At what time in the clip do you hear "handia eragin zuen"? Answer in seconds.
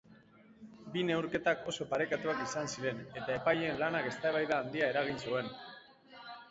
4.65-5.55